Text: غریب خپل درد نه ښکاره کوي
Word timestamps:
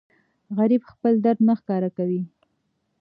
غریب 0.57 0.81
خپل 0.91 1.13
درد 1.25 1.39
نه 1.47 1.53
ښکاره 1.59 1.89
کوي 1.97 2.21